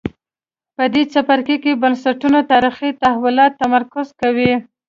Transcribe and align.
په 0.75 0.83
دې 0.93 1.03
څپرکي 1.13 1.55
کې 1.63 1.79
بنسټونو 1.81 2.39
تاریخي 2.51 2.89
تحولاتو 3.01 3.59
تمرکز 3.61 4.07
کوو. 4.19 4.51